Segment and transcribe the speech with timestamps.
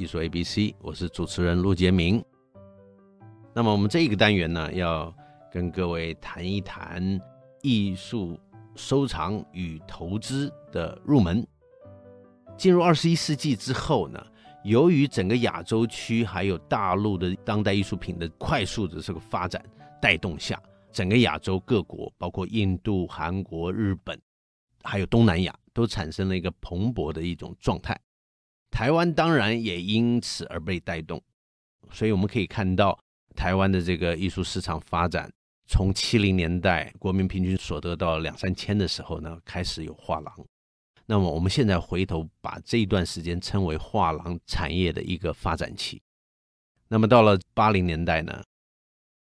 [0.00, 2.24] 艺术 ABC，我是主持人陆杰明。
[3.54, 5.14] 那么我们这一个单元呢，要
[5.52, 7.20] 跟各位谈一谈
[7.60, 8.40] 艺术
[8.74, 11.46] 收藏与投资的入门。
[12.56, 14.26] 进入二十一世纪之后呢，
[14.64, 19.62] 由于整个亚洲区还有大陆的当代艺术品的快速的这个发展
[20.00, 20.58] 带动下，
[20.90, 24.18] 整个亚洲各国，包括印度、韩国、日本，
[24.82, 27.94] 还有东南亚，都产生了一个蓬勃的一种状态。
[28.70, 31.22] 台湾当然也因此而被带动，
[31.90, 32.98] 所以我们可以看到
[33.34, 35.30] 台湾的这个艺术市场发展，
[35.66, 40.34] 从七零年代国民平均所得到两三千的时候呢，开始有画廊。
[41.06, 46.00] 那么我们现在回头把这一段时间称为画廊产业的一个发展期。
[46.86, 48.42] 那么到了八零年代呢，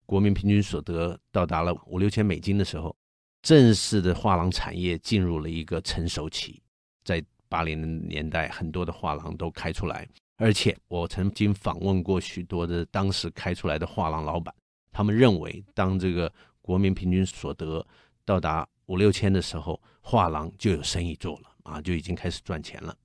[0.05, 2.95] 国民平均所得到达了五六千美金的时候，
[3.41, 6.61] 正式的画廊产业进入了一个成熟期。
[7.05, 14.53] 在八零年代，很多的画廊都开出来，而且我曾经访问过许多的当时开出来的画廊老板，
[14.91, 16.31] 他们认为，当这个
[16.61, 17.85] 国民平均所得
[18.23, 21.51] 到达五六千的时候，画廊就有生意做了。
[21.67, 22.95] 啊，就已经开始赚钱了。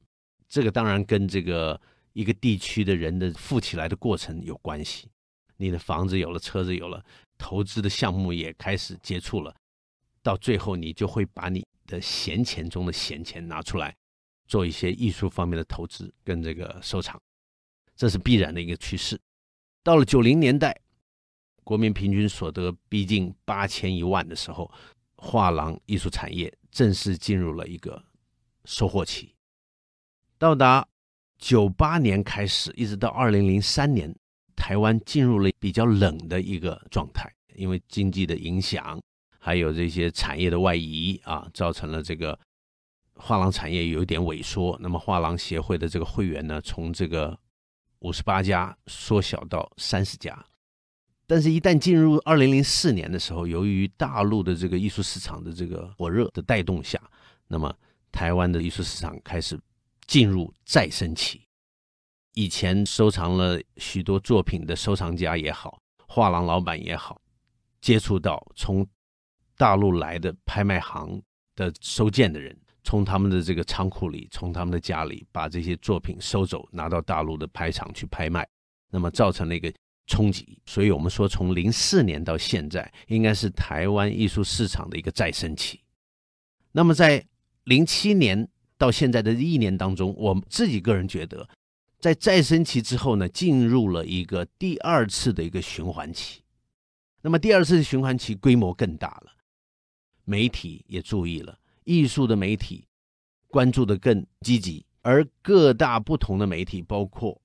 [0.49, 1.81] 这个当然跟这个
[2.13, 5.09] 一个地区的人的富起来的过程有关系。
[5.57, 7.05] 你的房子有了，车子有了，
[7.37, 9.53] 投资的项目也开始接触了，
[10.23, 13.93] 到最后你就会把你的闲钱中的闲钱拿出来，
[14.53, 17.19] 做一些艺术方面的投资跟这个收藏，
[17.97, 19.19] 这是必然的一个趋势。
[19.83, 20.79] 到了九零年代，
[21.65, 24.71] 国民平均所得逼近八千一万的时候，
[25.17, 28.05] 画廊艺术产业正式进入了一个。
[28.65, 29.35] 收获期
[30.39, 30.87] 到达
[31.39, 34.15] 九八年开始，一直到二零零三年，
[34.55, 39.01] 台湾进入了比较冷的一个状态，因为经济的影响，
[39.41, 42.39] 还有这些产业的外移啊，造成了这个
[43.25, 44.77] 画廊产业有一点萎缩。
[44.83, 47.39] 那么画廊协会的这个会员呢，从这个
[48.01, 50.45] 五十八家缩小到三十家。
[51.25, 57.01] 但是，一旦进入二零零四年的时候，由于大陆的这个艺术市场的这个火热的带动下，
[57.47, 57.75] 那么
[58.11, 59.59] 台湾的艺术市场开始
[60.07, 61.47] 进入再生期。
[62.35, 67.23] 以前收藏了许多作品的收藏家也好，画廊老板也好，
[67.81, 68.87] 接触到从
[69.57, 71.23] 大陆来的拍卖行
[71.55, 78.47] 的收件的人，从他们的这个仓库里，从他们的家里把这些作品收走，拿到大陆的拍场去拍卖，
[78.91, 79.73] 那么造成了一个
[80.07, 80.59] 冲击。
[80.67, 85.81] 所以我们说，从零四年到现在，应该是台湾艺术市场的一个再生期。
[86.73, 87.25] 那么在
[87.65, 91.49] 零七年到现在的一年当中，我自己个人觉得，
[92.01, 96.43] 在再生期之后呢，进入了一个第二次的一个循环期。
[97.21, 99.31] 那么第二次的循环期规模更大了，
[100.25, 102.87] 媒体也注意了，艺术的媒体
[103.49, 107.41] 关注的更积极，而各大不同的媒体，包括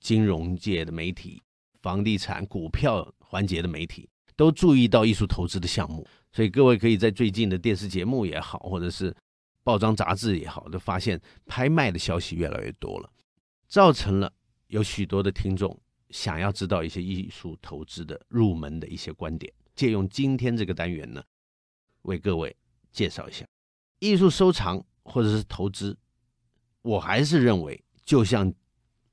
[0.00, 1.42] 金融界的媒体、
[1.82, 6.06] 房地产、股票环节的媒体，都注意到艺术投资的项目。
[6.32, 9.14] 所以各位可以在最近的电视节目也好，或者是
[9.62, 13.10] 报章杂志也好，都发现拍卖的消息越来越多了，
[13.68, 14.32] 造成了
[14.66, 15.80] 有许多的听众
[16.10, 19.52] 想要知道一些艺术投资的入门的一些观点。
[19.74, 21.22] 借用今天这个单元呢，
[22.02, 22.54] 为各位
[22.92, 23.46] 介绍一下
[24.04, 25.96] 艺术收藏或者是投资。
[26.82, 28.52] 我还是认为，就像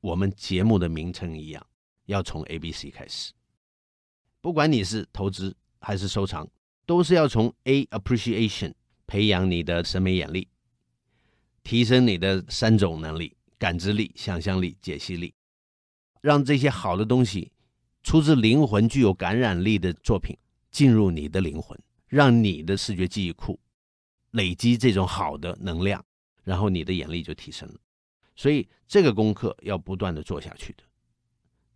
[0.02, 1.66] 我们节目的名称一样，
[2.06, 3.32] 要从 ABC 开始。
[4.42, 6.50] 不管你是投资还是收藏，
[6.86, 8.74] 都是要从 A appreciation。
[9.08, 10.48] 培养你的审美眼力，
[11.64, 15.34] 提升你的三种能力：感知力、想象力、解析力，
[16.22, 17.52] 让这些好的东西
[18.04, 20.38] 出自灵魂、具有感染力的作品
[20.72, 21.78] 进入你的灵魂，
[22.08, 23.60] 让你的视觉记忆库
[24.32, 26.04] 累积这种好的能量，
[26.44, 27.76] 然后你的眼力就提升了。
[28.36, 30.84] 所以这个功课要不断的做下去的。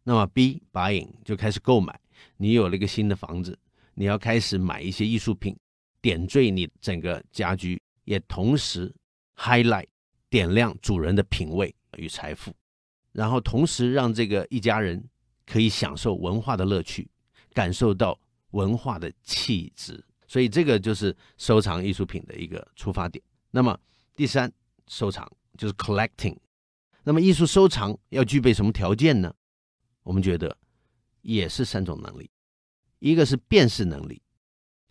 [0.03, 1.99] 那么 B buying 就开始购买，
[2.37, 3.57] 你有了一个新的房子，
[3.93, 5.57] 你要开始买一些艺术品。
[6.01, 8.93] 点缀你整个家居，也同时
[9.35, 9.87] highlight
[10.29, 12.55] 点亮主人的品味与财富，
[13.11, 15.03] 然后同时让这个一家人
[15.47, 17.09] 可以享受文化的乐趣，
[17.53, 18.19] 感受到
[18.51, 20.04] 文化的气质。
[20.27, 23.23] 所以这个就是收藏艺术品的一个出发点。
[23.51, 23.79] 那么
[24.15, 24.51] 第三，
[24.87, 26.37] 收藏就是 collecting。
[27.03, 29.33] 那么艺术收藏要具备什么条件呢？
[30.03, 30.57] 我们觉得
[31.21, 32.29] 也是三种能力，
[32.99, 34.21] 一个是辨识能力。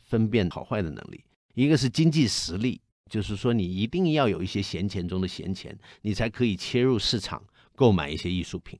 [0.06, 2.80] 分辨好坏的能力，一个是经济实力，
[3.10, 7.42] 就是说你一定要有一些闲钱中的闲钱，你才可以切入市场
[7.74, 8.78] 购买一些艺术品。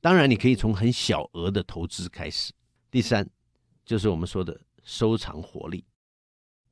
[0.00, 2.54] 当然，你可以从很小额的投资开始。
[2.90, 3.28] 第三，
[3.84, 5.84] 就是我们说的收藏活力。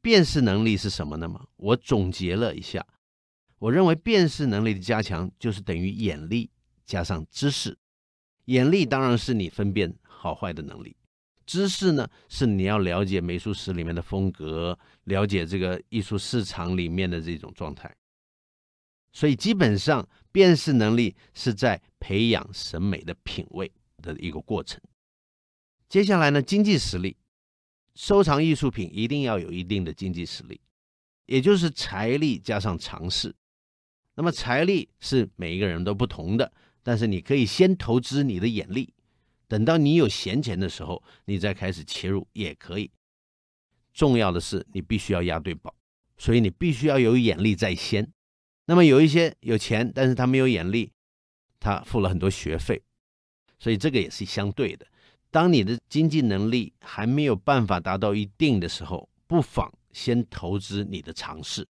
[0.01, 1.29] 辨识能力是什么呢？
[1.29, 2.87] 嘛，我总结了一下，
[3.59, 6.51] 我认为辨识能力的加强就是等于眼力
[6.85, 7.77] 加上知识。
[8.45, 10.97] 眼力当然是你分辨好坏的能力，
[11.45, 17.95] 知识呢是你要了解美术史里面的风格，了解这个艺术市场里面的这种状态。
[19.13, 24.81] 所以基本上辨识能力是在培养审美的品味的一个过程。
[25.89, 27.17] 接下来呢，经济实力，
[27.99, 30.61] 收藏艺术品一定要有一定的经济实力，
[31.27, 33.35] 也就是财力加上常识。
[34.15, 36.53] 那么财力是每一个人都不同的。
[36.85, 38.95] 但是你可以先投资你的眼力，
[39.49, 42.89] 等到你有闲钱的时候，你再开始切入也可以。
[43.93, 45.75] 重要的是你必须要押对宝，
[46.17, 48.13] 所以你必须要有眼力在先。
[48.67, 50.93] 那么有一些有钱，但是他没有眼力，
[51.59, 52.81] 他付了很多学费，
[53.59, 54.87] 所以这个也是相对的。
[55.31, 61.67] 当你的经济能力还没有办法达到一定的时候，不妨先投资你的尝试。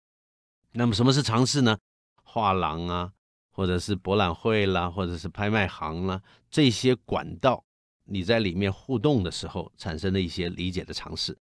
[0.73, 1.79] 那么什么是尝试呢？
[2.23, 3.13] 画廊啊。
[3.51, 7.65] 或者是博览会啦，或者是拍卖行啦，这些管道，
[8.05, 11.37] 你在里面互动的时候产生的一些理解的尝试，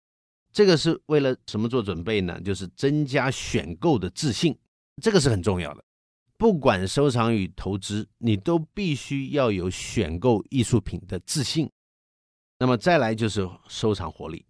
[0.51, 2.41] 这个是为了什么做准备呢？
[2.41, 4.57] 就是增加选购的自信，
[4.99, 5.85] 这个是很重要的。
[6.37, 11.69] 不管收藏与投资，你都必须要有选购艺术品的自信。
[12.59, 14.45] 那么再来就是收藏活力。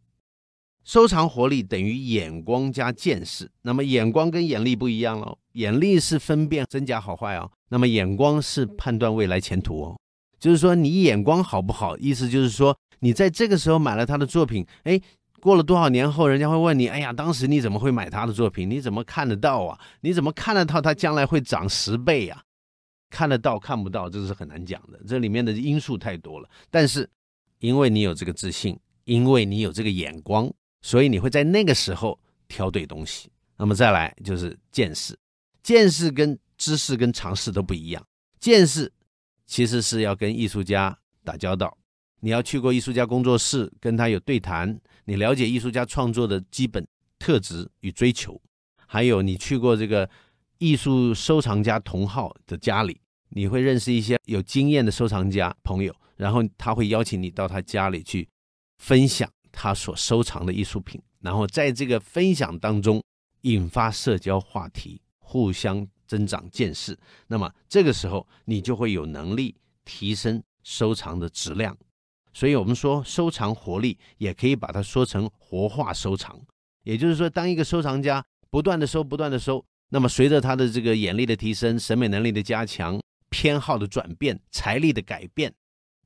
[0.84, 5.38] 收藏活力等于眼光加见识，那么眼光跟眼力不一样喽。
[5.54, 10.00] 眼力是分辨真假好坏哦，那么眼光是判断未来前途哦。
[10.40, 15.02] 就是说你眼光好不好，意思就是说你在这个时候买了他的作品，哎，
[15.42, 18.70] 过了多少年后，人家会问你，哎呀，当时你怎么会买他的作品？
[18.70, 19.78] 你怎么看得到啊？
[20.00, 22.42] 你怎么看得到他将来会涨十倍呀？
[23.10, 26.50] 看得到看不到，这是很难讲的，这里面的因素太多了。
[26.70, 27.10] 但是
[27.60, 30.52] 因为你有这个自信，因为你有这个眼光。
[30.80, 32.18] 所以你会在那个时候
[32.48, 33.30] 挑对东西。
[33.58, 35.18] 那么再来就是见识，
[35.64, 38.08] 见识跟知识跟常识都不一样。
[38.40, 38.90] 见识
[39.48, 41.76] 其实是要跟艺术家打交道，
[42.20, 46.88] 你要去过艺术家工作室，跟他有对谈，你了解艺术家创作的基本
[47.18, 48.40] 特质与追求。
[48.86, 50.08] 还有你去过这个
[50.60, 58.28] 艺术收藏家同好的家里，你会认识一些有经验的收藏家朋友，然后他会邀请你到他家里去
[58.78, 59.30] 分享。
[59.60, 63.02] 他所收藏的艺术品，然后在这个分享当中
[63.42, 66.96] 引发社交话题，互相增长见识。
[67.26, 71.76] 那么这个时候你就会有能力提升收藏的质量。
[72.34, 76.40] 所以我们说收藏活力，也可以把它说成活化收藏。
[76.84, 85.54] 也就是说，当一个收藏家不断的收、不断的收，那么随着他的这个眼力的提升、审美能力的加强、偏好的转变、财力的改变，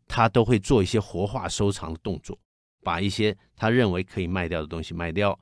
[0.08, 2.38] 他都会做一些活化收藏的动作。
[2.84, 5.40] 把一些他认为可以卖掉的东西卖掉，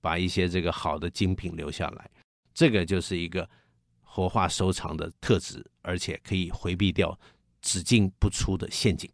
[0.00, 2.10] 把一些这个好的精品留下来，
[2.54, 3.46] 这个就是一个
[4.00, 7.18] 活化收藏的特质，而且可以回避掉
[7.60, 9.10] 只进不出的陷阱。